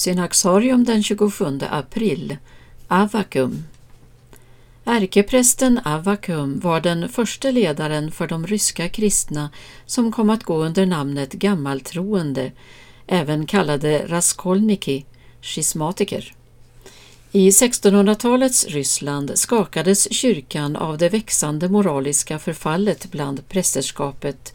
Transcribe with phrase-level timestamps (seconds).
[0.00, 2.36] Synaxarium den 27 april
[2.88, 3.64] Avakum
[4.84, 9.50] Ärkeprästen Avakum var den första ledaren för de ryska kristna
[9.86, 12.52] som kom att gå under namnet gammaltroende,
[13.06, 15.04] även kallade raskolniki,
[15.42, 16.34] schismatiker.
[17.32, 24.54] I 1600-talets Ryssland skakades kyrkan av det växande moraliska förfallet bland prästerskapet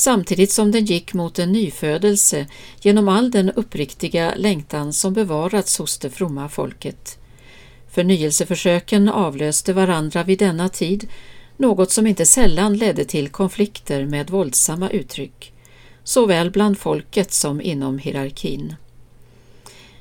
[0.00, 2.46] samtidigt som den gick mot en nyfödelse
[2.80, 7.18] genom all den uppriktiga längtan som bevarats hos det fromma folket.
[7.90, 11.08] Förnyelseförsöken avlöste varandra vid denna tid,
[11.56, 15.52] något som inte sällan ledde till konflikter med våldsamma uttryck,
[16.04, 18.74] såväl bland folket som inom hierarkin.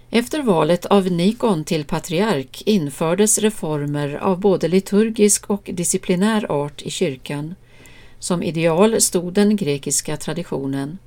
[0.09, 6.89] Efter valet av Nikon till patriark infördes reformer av både liturgisk och disciplinär art i
[6.89, 7.55] kyrkan.
[8.19, 10.97] Som ideal stod den grekiska traditionen.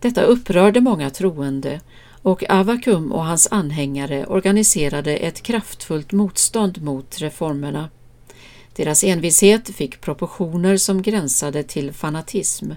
[0.00, 1.80] Detta upprörde många troende
[2.22, 7.90] och Avakum och hans anhängare organiserade ett kraftfullt motstånd mot reformerna.
[8.76, 12.72] Deras envishet fick proportioner som gränsade till fanatism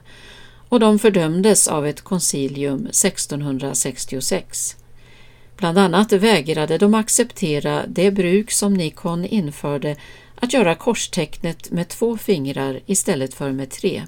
[0.70, 4.76] och de fördömdes av ett koncilium 1666.
[5.58, 9.96] Bland annat vägrade de acceptera det bruk som Nikon införde
[10.42, 14.04] att göra korstecknet med två fingrar istället för med tre.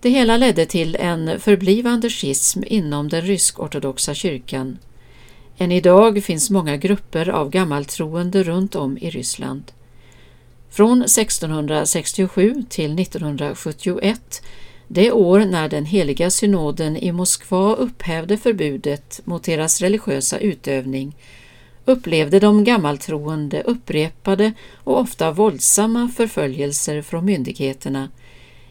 [0.00, 4.78] Det hela ledde till en förblivande schism inom den rysk-ortodoxa kyrkan.
[5.58, 9.62] Än idag finns många grupper av gammaltroende runt om i Ryssland.
[10.70, 14.42] Från 1667 till 1971,
[14.88, 21.16] det år när den heliga synoden i Moskva upphävde förbudet mot deras religiösa utövning,
[21.90, 24.52] upplevde de gammaltroende upprepade
[24.84, 28.08] och ofta våldsamma förföljelser från myndigheterna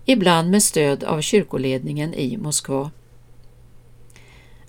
[0.05, 2.91] ibland med stöd av kyrkoledningen i Moskva.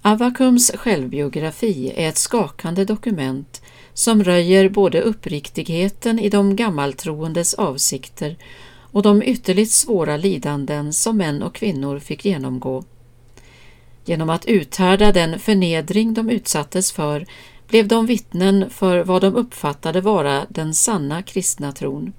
[0.03, 3.63] Avakums självbiografi är ett skakande dokument
[3.95, 8.37] som röjer både uppriktigheten i de gammaltroendes avsikter
[8.93, 12.85] och de ytterligt svåra lidanden som män och kvinnor fick genomgå.
[14.05, 17.27] Genom att uthärda den förnedring de utsattes för
[17.71, 22.13] blev de vittnen för vad de uppfattade vara den sanna kristna tron.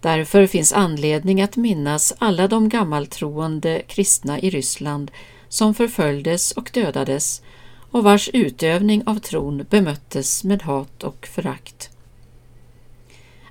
[0.00, 5.10] Därför finns anledning att minnas alla de gammaltroende kristna i Ryssland
[5.48, 7.42] som förföljdes och dödades
[7.90, 11.90] och vars utövning av tron bemöttes med hat och förakt.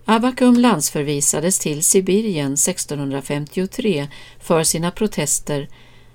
[0.06, 4.08] Abakum landsförvisades till Sibirien 1653
[4.40, 5.68] för sina protester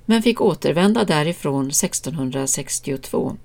[0.05, 3.37] men fick återvända därifrån 1662.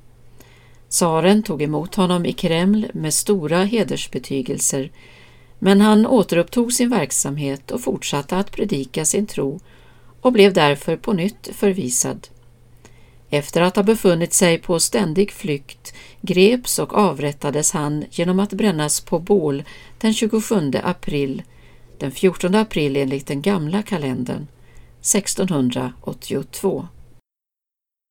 [0.91, 4.91] Tsaren tog emot honom i Kreml med stora hedersbetygelser
[5.59, 9.59] men han återupptog sin verksamhet och fortsatte att predika sin tro
[10.21, 12.27] och blev därför på nytt förvisad.
[13.29, 19.01] Efter att ha befunnit sig på ständig flykt greps och avrättades han genom att brännas
[19.01, 19.63] på bål
[19.97, 21.43] den 27 april,
[21.97, 24.47] den 14 april enligt den gamla kalendern,
[24.99, 26.87] 1682.